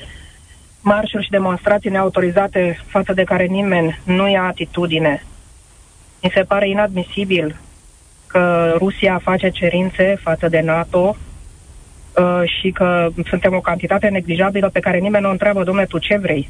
[0.80, 5.24] marșuri și demonstrații neautorizate față de care nimeni nu ia atitudine.
[6.22, 7.56] Mi se pare inadmisibil
[8.26, 11.16] că Rusia face cerințe față de NATO
[12.16, 16.16] uh, și că suntem o cantitate neglijabilă pe care nimeni nu întreabă, domnule, tu ce
[16.16, 16.48] vrei?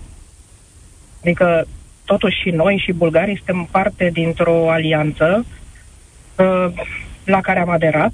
[1.22, 1.66] Adică,
[2.04, 5.58] totuși și noi și bulgarii suntem parte dintr-o alianță Uh,
[7.24, 8.12] la care am aderat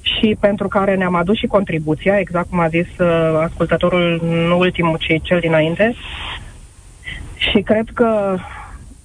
[0.00, 4.96] și pentru care ne-am adus și contribuția, exact cum a zis uh, ascultătorul, nu ultimul,
[4.96, 5.94] ci cel dinainte.
[7.36, 8.36] Și cred că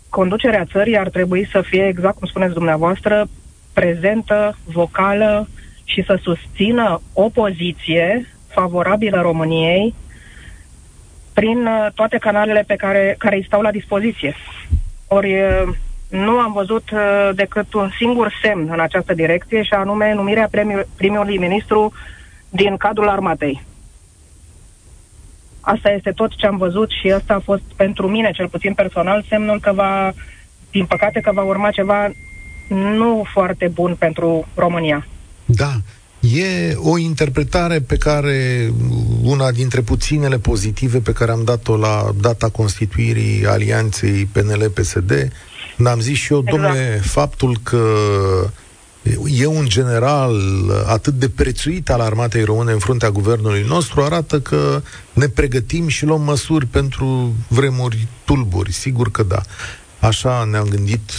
[0.09, 3.27] conducerea țării ar trebui să fie, exact cum spuneți dumneavoastră,
[3.73, 5.47] prezentă, vocală
[5.83, 9.93] și să susțină o poziție favorabilă României
[11.33, 14.35] prin uh, toate canalele pe care, care îi stau la dispoziție.
[15.07, 15.75] Ori uh,
[16.13, 20.87] nu am văzut uh, decât un singur semn în această direcție și anume numirea premi-
[20.95, 21.93] primului ministru
[22.49, 23.63] din cadrul armatei.
[25.59, 29.25] Asta este tot ce am văzut și asta a fost pentru mine, cel puțin personal,
[29.29, 30.13] semnul că va,
[30.71, 32.11] din păcate, că va urma ceva
[32.69, 35.07] nu foarte bun pentru România.
[35.45, 35.71] Da,
[36.19, 38.69] E o interpretare pe care,
[39.23, 45.31] una dintre puținele pozitive pe care am dat-o la data constituirii alianței PNL-PSD,
[45.85, 46.61] am zis și eu, exact.
[46.61, 47.85] domnule, faptul că
[49.25, 50.35] e un general
[50.85, 54.81] atât de prețuit al armatei române în fruntea guvernului nostru, arată că
[55.13, 58.71] ne pregătim și luăm măsuri pentru vremuri tulburi.
[58.71, 59.41] Sigur că da.
[59.99, 61.11] Așa ne-am gândit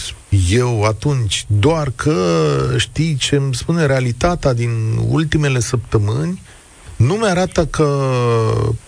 [0.49, 2.15] eu atunci, doar că
[2.77, 4.69] știi ce îmi spune realitatea din
[5.07, 6.41] ultimele săptămâni,
[6.95, 7.99] nu mi-arată că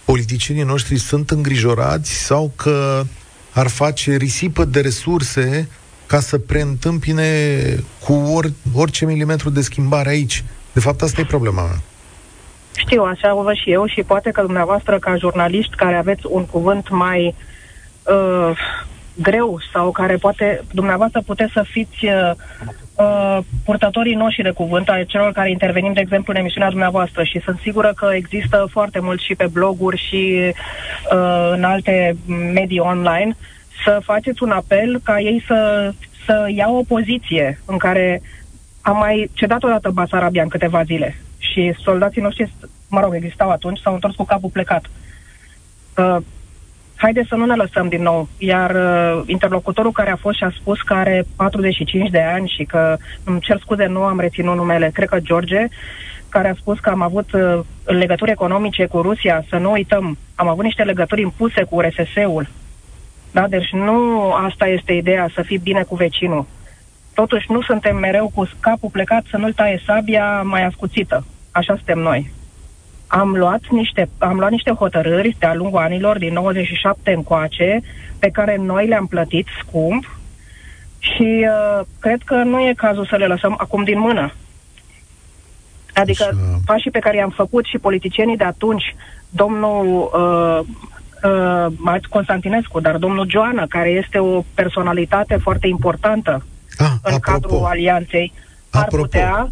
[0.05, 3.05] politicienii noștri sunt îngrijorați sau că
[3.59, 5.69] ar face risipă de resurse
[6.05, 7.23] ca să preîntâmpine
[8.05, 10.43] cu or, orice milimetru de schimbare aici.
[10.71, 11.81] De fapt, asta e problema mea.
[12.75, 16.45] Știu, așa o văd și eu și poate că dumneavoastră, ca jurnaliști care aveți un
[16.45, 17.35] cuvânt mai
[18.03, 18.57] uh,
[19.21, 22.31] greu sau care poate, dumneavoastră puteți să fiți uh,
[22.95, 27.23] uh, purtătorii noștri de cuvânt ai celor care intervenim, de exemplu, în emisiunea dumneavoastră.
[27.23, 30.51] Și sunt sigură că există foarte mult și pe bloguri și
[31.11, 32.17] uh, în alte
[32.53, 33.35] medii online,
[33.83, 35.91] să faceți un apel ca ei să,
[36.25, 38.21] să ia o poziție în care
[38.81, 41.15] am mai cedat odată Basarabia în câteva zile.
[41.37, 42.53] Și soldații noștri,
[42.89, 44.85] mă rog, existau atunci, s-au întors cu capul plecat.
[45.97, 46.17] Uh,
[46.97, 48.27] haideți să nu ne lăsăm din nou.
[48.37, 52.63] Iar uh, interlocutorul care a fost și a spus că are 45 de ani și
[52.63, 55.67] că, îmi cer scuze, nu am reținut numele, cred că George,
[56.29, 60.47] care a spus că am avut uh, legături economice cu Rusia, să nu uităm, am
[60.47, 62.47] avut niște legături impuse cu RSS-ul.
[63.31, 63.47] Da?
[63.47, 66.45] Deci nu asta este ideea, să fii bine cu vecinul.
[67.13, 71.25] Totuși nu suntem mereu cu capul plecat să nu-l taie sabia mai ascuțită.
[71.51, 72.35] Așa suntem noi
[73.07, 77.81] am luat niște, am luat niște hotărâri de-a lungul anilor, din 97 încoace,
[78.19, 80.17] pe care noi le-am plătit scump
[80.99, 84.33] și uh, cred că nu e cazul să le lăsăm acum din mână.
[85.93, 86.59] Adică Așa.
[86.65, 88.95] pașii pe care i-am făcut și politicienii de atunci,
[89.29, 90.59] domnul uh,
[91.83, 96.45] uh, Constantinescu, dar domnul Joana, care este o personalitate foarte importantă
[96.77, 98.33] ah, în apropo, cadrul alianței,
[98.69, 99.49] apropo, ar putea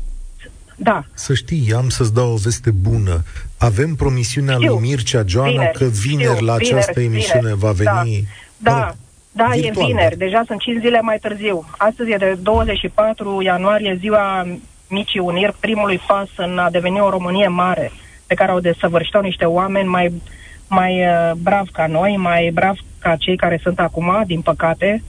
[0.75, 1.03] da.
[1.13, 3.23] Să știi, am să-ți dau o veste bună.
[3.57, 4.71] Avem promisiunea știu.
[4.71, 8.27] lui Mircea Joana vineri, că vineri știu, la această vineri, emisiune vineri, va veni...
[8.57, 8.95] Da, da,
[9.31, 10.17] da virtual, e vineri.
[10.17, 10.25] Da.
[10.25, 11.65] Deja sunt 5 zile mai târziu.
[11.77, 14.47] Astăzi e de 24 ianuarie, ziua
[14.89, 17.91] Micii Uniri, primului pas în a deveni o Românie mare,
[18.27, 20.21] pe care au desăvârșit-o niște oameni mai,
[20.67, 25.03] mai uh, brav ca noi, mai brav ca cei care sunt acum, din păcate.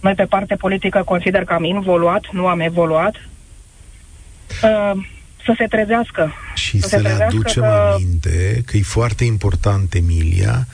[0.00, 3.14] Noi, pe parte politică, consider că am involuat, nu am evoluat
[4.62, 4.92] uh,
[5.44, 6.32] să se trezească.
[6.54, 7.92] Și să, să le aducem că...
[7.94, 10.66] aminte că e foarte important, Emilia,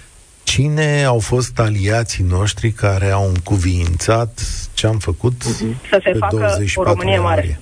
[0.43, 4.41] cine au fost aliații noștri care au încuviințat
[4.75, 5.89] ce am făcut uh-huh.
[5.91, 7.61] Să se pe facă 24 o Românie mare.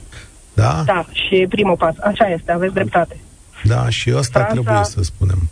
[0.55, 0.83] Da?
[0.87, 1.95] Da, și primul pas.
[2.01, 3.17] Așa este, aveți dreptate.
[3.65, 4.53] Da, și asta Franța...
[4.53, 5.49] trebuie să spunem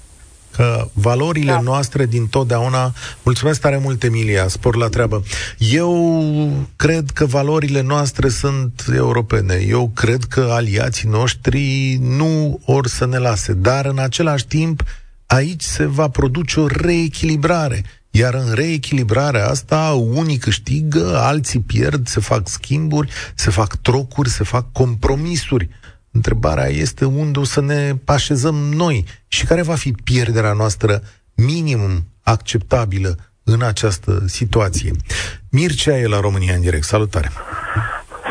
[0.52, 1.60] că valorile da.
[1.60, 5.22] noastre din totdeauna, mulțumesc tare mult Emilia, spor la treabă.
[5.58, 9.54] Eu cred că valorile noastre sunt europene.
[9.54, 14.82] Eu cred că aliații noștri nu or să ne lase, dar în același timp
[15.26, 17.84] aici se va produce o reechilibrare.
[18.10, 24.44] Iar în reechilibrarea asta, unii câștigă, alții pierd, se fac schimburi, se fac trocuri, se
[24.44, 25.68] fac compromisuri.
[26.12, 31.00] Întrebarea este unde o să ne așezăm noi și care va fi pierderea noastră
[31.34, 34.90] minimum acceptabilă în această situație.
[35.50, 36.84] Mircea e la România în direct.
[36.84, 37.30] Salutare!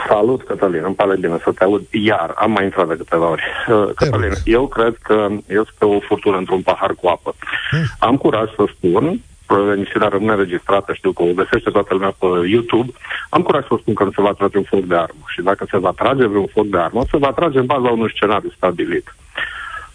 [0.08, 0.84] Salut, Cătălin.
[0.84, 1.88] Îmi pare bine să te aud.
[1.92, 3.44] Iar, am mai intrat de câteva ori.
[3.70, 7.36] Uh, Cătălin, eu cred că este o furtună într-un pahar cu apă.
[7.70, 7.84] Hmm.
[8.00, 9.22] Am curaj să spun
[9.56, 12.92] emisiunea rămâne registrată, știu că o găsește toată lumea pe YouTube,
[13.30, 15.24] am curaj să spun că nu se va trage un foc de armă.
[15.28, 18.12] Și dacă se va trage vreun foc de armă, se va trage în baza unui
[18.16, 19.16] scenariu stabilit.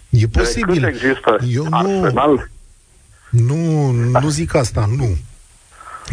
[0.09, 0.81] E posibil.
[0.81, 2.49] De există Eu nu, arsenal...
[3.29, 3.91] nu,
[4.21, 5.17] nu zic asta, nu.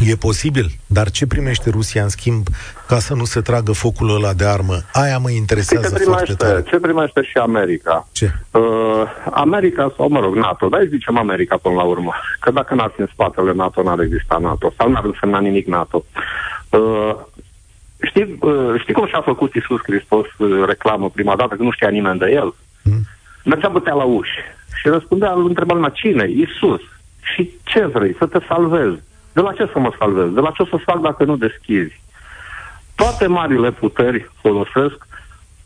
[0.01, 2.47] E posibil, dar ce primește Rusia în schimb
[2.87, 4.75] ca să nu se tragă focul ăla de armă?
[4.93, 6.63] Aia mă interesează ce primește, foarte tare.
[6.63, 8.09] Ce primește și America?
[8.13, 8.33] Ce?
[8.51, 8.63] Uh,
[9.31, 12.13] America, sau mă rog, NATO, dar zicem America până la urmă.
[12.41, 14.73] Că dacă n-ar fi în spatele NATO, n-ar exista NATO.
[14.77, 16.05] Sau n-ar însemna nimic NATO.
[16.69, 17.15] Uh,
[18.03, 21.89] știi, uh, știi cum și-a făcut Isus Hristos uh, reclamă prima dată, că nu știa
[21.89, 22.55] nimeni de el?
[22.83, 23.07] Mm.
[23.45, 24.39] Mergea bătea la uși
[24.75, 26.31] și răspundea, îl întreba lumea, cine?
[26.31, 26.81] Isus.
[27.21, 28.15] Și ce vrei?
[28.19, 29.01] Să te salvezi.
[29.33, 30.29] De la ce să mă salvez?
[30.29, 32.01] De la ce o să fac dacă nu deschizi?
[32.95, 35.07] Toate marile puteri folosesc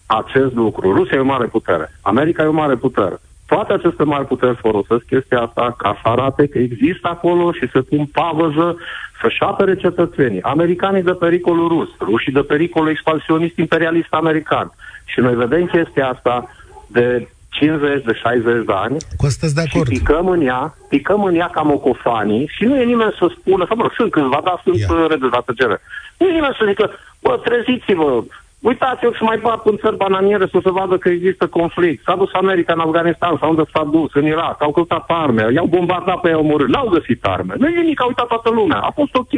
[0.06, 0.92] acest lucru.
[0.92, 1.92] Rusia e o mare putere.
[2.02, 3.20] America e o mare putere.
[3.46, 7.82] Toate aceste mari puteri folosesc chestia asta ca să arate că există acolo și să
[7.82, 8.76] pun pavăză
[9.20, 10.42] să-și apere cetățenii.
[10.42, 14.72] Americanii de pericolul rus, rușii de pericolul expansionist imperialist american.
[15.04, 16.50] Și noi vedem chestia asta
[16.86, 17.28] de
[17.59, 19.90] 50, de 60 de ani Cu asta de acord.
[19.90, 23.64] și picăm în ea, picăm în ea ca mocofanii și nu e nimeni să spună,
[23.66, 24.86] sau mă rog, sunt câțiva, dar sunt Ia.
[24.90, 25.07] yeah.
[25.09, 25.80] redezată cele.
[26.18, 26.90] Nu e nimeni să zică,
[27.22, 28.22] bă, treziți-vă,
[28.61, 32.04] uitați-vă să mai bat în țări bananiere să se vadă că există conflict.
[32.04, 35.66] S-a dus America în Afganistan, sau unde s-a dus, în Irak, au căutat arme, i-au
[35.66, 37.54] bombardat pe ei, au omorât, n-au găsit arme.
[37.59, 39.34] Nu e nimic, a uitat toată lumea, a fost ok.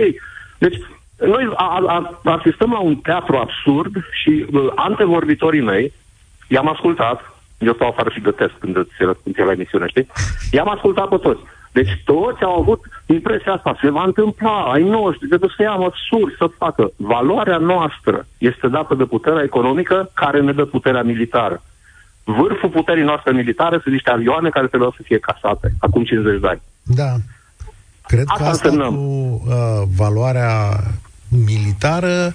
[0.59, 0.77] Deci,
[1.27, 5.93] noi a, a, asistăm la un teatru absurd și uh, antevorbitorii mei,
[6.49, 10.07] i-am ascultat, eu stau afară și gătesc când îți răspund la emisiune, știi?
[10.51, 11.41] I-am ascultat pe toți.
[11.73, 16.35] Deci toți au avut impresia asta, se va întâmpla, ai noștri, trebuie să ia măsuri
[16.39, 16.91] să facă.
[16.97, 21.63] Valoarea noastră este dată de puterea economică care ne dă puterea militară.
[22.25, 26.49] Vârful puterii noastre militare sunt niște avioane care trebuiau să fie casate acum 50 de
[26.49, 26.61] ani.
[26.83, 27.13] Da.
[28.07, 28.95] Cred că Asta asta însemnăm.
[28.95, 30.51] cu uh, valoarea
[31.29, 32.35] militară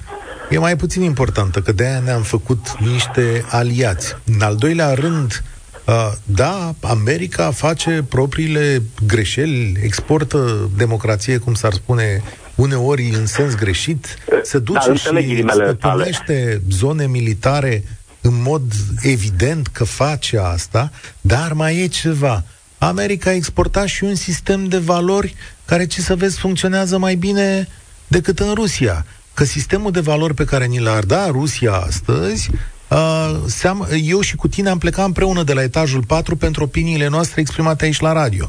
[0.50, 4.16] e mai puțin importantă, că de-aia ne-am făcut niște aliați.
[4.26, 5.44] În al doilea rând,
[5.86, 12.24] uh, da, America face propriile greșeli, exportă democrație, cum s-ar spune,
[12.56, 16.04] uneori în sens greșit, se duce înțeleg și ghilimele tale.
[16.04, 17.84] stăpânește zone militare
[18.22, 18.62] în mod
[19.02, 20.92] evident că face asta,
[21.22, 22.44] dar mai e ceva.
[22.78, 25.36] America a exportat și un sistem de valori
[25.66, 27.68] care, ce să vezi, funcționează mai bine
[28.08, 29.06] decât în Rusia.
[29.34, 32.50] Că sistemul de valori pe care ni l-ar da Rusia astăzi,
[32.90, 37.08] uh, seam, eu și cu tine am plecat împreună de la etajul 4 pentru opiniile
[37.08, 38.46] noastre exprimate aici la radio.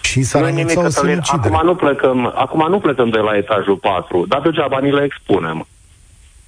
[0.00, 1.20] Și s-ar Nu nimic, anunța o Cătălin.
[1.22, 1.54] sinucidere.
[1.54, 5.66] Acum nu, plecăm, acum nu plecăm de la etajul 4, dar degeaba ni le expunem.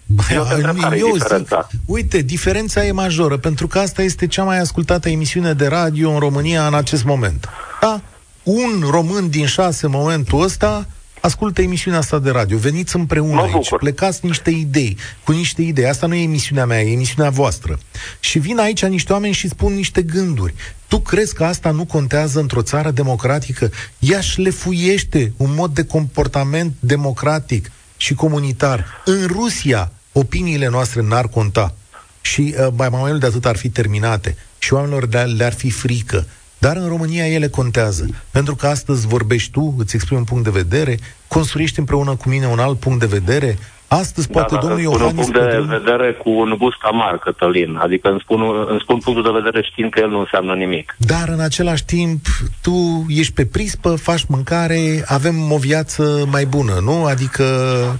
[0.07, 1.67] Băi, Eu te întreb care e eu zic, diferența.
[1.87, 6.19] uite, diferența e majoră, pentru că asta este cea mai ascultată emisiune de radio în
[6.19, 7.49] România în acest moment.
[7.81, 8.01] Da?
[8.43, 10.87] Un român din șase în momentul ăsta
[11.21, 12.59] ascultă emisiunea asta de radio.
[12.59, 13.79] Veniți împreună Mă aici, bucur.
[13.79, 15.87] plecați niște idei, cu niște idei.
[15.87, 17.79] Asta nu e emisiunea mea, e emisiunea voastră.
[18.21, 20.55] Și vin aici niște oameni și spun niște gânduri.
[20.89, 23.71] Tu crezi că asta nu contează într-o țară democratică?
[23.99, 28.87] Ea șlefuiește un mod de comportament democratic și comunitar.
[29.05, 31.75] În Rusia, opiniile noastre n-ar conta.
[32.21, 34.37] Și uh, mai, mai mult de atât ar fi terminate.
[34.59, 36.27] Și oamenilor le- le-ar fi frică.
[36.61, 38.09] Dar în România ele contează.
[38.31, 40.99] Pentru că astăzi vorbești tu, îți exprimi un punct de vedere,
[41.29, 43.59] construiești împreună cu mine un alt punct de vedere.
[43.89, 45.25] Astăzi poate da, domnul îmi spun un Iohannis...
[45.25, 47.77] punct de Cătălin- vedere cu un gust amar, Cătălin.
[47.77, 50.95] Adică îmi spun, îmi spun punctul de vedere știind că el nu înseamnă nimic.
[50.99, 52.27] Dar în același timp,
[52.63, 57.05] tu ești pe prispă, faci mâncare, avem o viață mai bună, nu?
[57.05, 57.45] Adică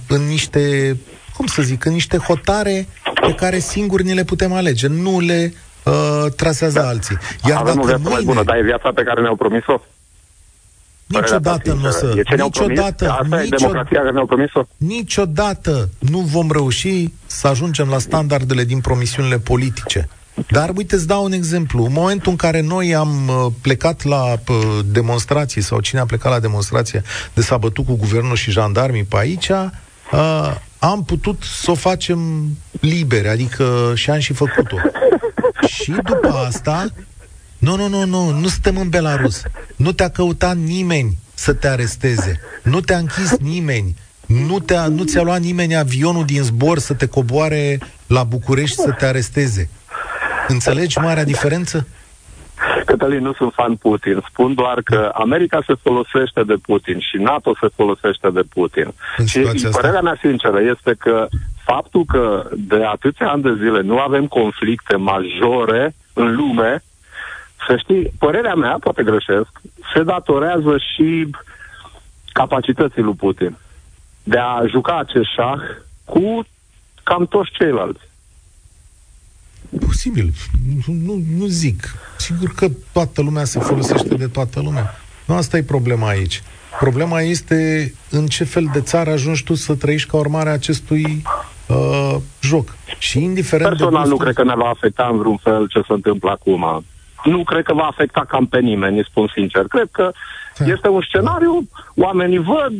[0.07, 0.97] în niște,
[1.35, 2.87] cum să zic, în niște hotare
[3.21, 5.53] pe care singuri ni le putem alege, nu le
[5.83, 6.87] uh, trasează da.
[6.87, 7.17] alții.
[7.47, 9.81] Iar Avem o dacă viață mai mâine, bună, dar e viața pe care ne-au promis-o.
[11.07, 12.69] niciodată nu o să, E ce ne-au promis?
[12.69, 14.61] niciodată, Asta e nicio, democrația care ne-au promis-o.
[14.77, 20.09] niciodată nu vom reuși să ajungem la standardele din promisiunile politice.
[20.49, 21.83] Dar uite, îți dau un exemplu.
[21.83, 26.31] În momentul în care noi am uh, plecat la uh, demonstrații sau cine a plecat
[26.31, 27.01] la demonstrație
[27.33, 32.19] de s-a bătut cu guvernul și jandarmii pe aici, uh, am putut să o facem
[32.79, 34.75] libere, adică și am și făcut-o.
[35.67, 36.85] Și după asta,
[37.57, 39.41] nu, nu, nu, nu, nu suntem în Belarus.
[39.75, 42.39] Nu te-a căutat nimeni să te aresteze.
[42.63, 43.95] Nu te-a închis nimeni.
[44.25, 48.91] Nu, te-a, nu ți-a luat nimeni avionul din zbor să te coboare la București să
[48.91, 49.69] te aresteze.
[50.47, 51.87] Înțelegi marea diferență?
[52.85, 54.23] Cătălin, nu sunt fan Putin.
[54.29, 58.93] Spun doar că America se folosește de Putin și NATO se folosește de Putin.
[59.17, 59.79] În și situația asta?
[59.79, 61.27] părerea mea sinceră este că
[61.73, 66.83] faptul că de atâția ani de zile nu avem conflicte majore în lume,
[67.67, 69.51] să știi, părerea mea, poate greșesc,
[69.93, 71.27] se datorează și
[72.33, 73.57] capacității lui Putin
[74.23, 75.59] de a juca acest șah
[76.05, 76.45] cu
[77.03, 78.09] cam toți ceilalți.
[79.85, 80.33] Posibil.
[81.05, 81.95] Nu, nu zic.
[82.17, 84.95] Sigur că toată lumea se folosește de toată lumea.
[85.25, 86.43] Nu asta e problema aici.
[86.79, 91.21] Problema este în ce fel de țară ajungi tu să trăiești ca urmare a acestui
[91.75, 92.67] uh, joc.
[92.97, 95.79] Și indiferent Personal de nu gustul- cred că ne va afecta în vreun fel ce
[95.87, 96.83] se întâmplă acum.
[97.23, 99.63] Nu cred că va afecta cam pe nimeni, îi spun sincer.
[99.67, 100.11] Cred că
[100.57, 100.65] Da.
[100.65, 102.73] este un scenariu, oamenii văd,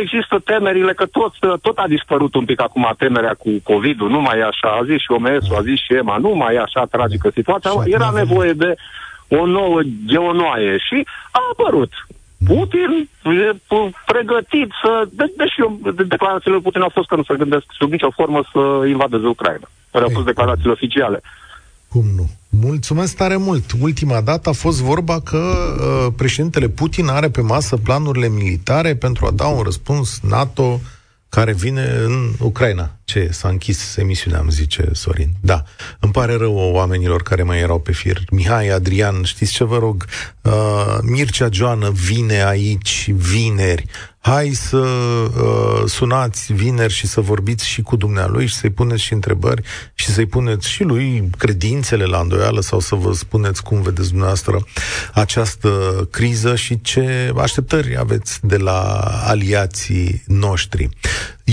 [0.00, 4.38] există temerile că tot, tot a dispărut un pic acum temerea cu COVID-ul, nu mai
[4.38, 7.30] e așa, a zis și OMS, a zis și EMA, nu mai e așa tragică
[7.34, 8.74] situația, Și acum era avem- nevoie de
[9.28, 11.92] o nouă geonoaie și a apărut.
[12.44, 15.08] Putin e p- pregătit să...
[15.12, 18.10] De, deși eu, de, declarațiile lui Putin au fost că nu se gândesc sub nicio
[18.10, 19.68] formă să invadeze Ucraina.
[19.90, 20.32] Care au fost Ei.
[20.32, 21.20] declarațiile oficiale.
[21.88, 22.28] Cum nu?
[22.48, 23.64] Mulțumesc tare mult.
[23.80, 29.26] Ultima dată a fost vorba că uh, președintele Putin are pe masă planurile militare pentru
[29.26, 30.80] a da un răspuns NATO
[31.28, 32.90] care vine în Ucraina.
[33.10, 35.30] Ce, s-a închis emisiunea, îmi zice Sorin.
[35.40, 35.62] Da,
[36.00, 38.20] îmi pare rău oamenilor care mai erau pe fir.
[38.30, 40.06] Mihai, Adrian, știți ce vă rog?
[40.42, 43.84] Uh, Mircea Joană vine aici vineri
[44.22, 49.12] hai să uh, sunați vineri și să vorbiți și cu dumnealui și să-i puneți și
[49.12, 49.62] întrebări
[49.94, 54.64] și să-i puneți și lui credințele la îndoială sau să vă spuneți cum vedeți dumneavoastră
[55.14, 55.68] această
[56.10, 58.80] criză și ce așteptări aveți de la
[59.26, 60.88] aliații noștri.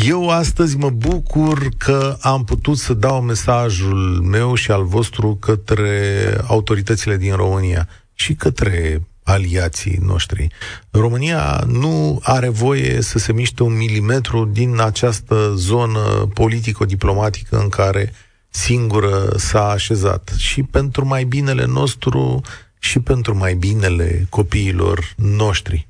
[0.06, 6.38] Eu astăzi mă bucur că am putut să dau mesajul meu și al vostru către
[6.48, 10.48] autoritățile din România și către aliații noștri.
[10.92, 18.14] România nu are voie să se miște un milimetru din această zonă politico-diplomatică în care
[18.50, 20.34] singură s-a așezat.
[20.38, 22.42] Și pentru mai binele nostru
[22.80, 25.88] și pentru mai binele copiilor noștri.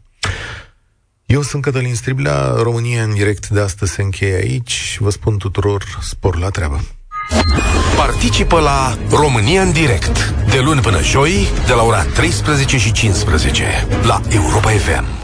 [1.28, 4.98] Eu sunt Cătălin Striblea, România în direct de astăzi se încheie aici.
[5.00, 6.82] Vă spun tuturor spor la treabă.
[7.96, 13.88] Participă la România în direct, de luni până joi, de la ora 13 și 15,
[14.04, 15.18] la Europa FM.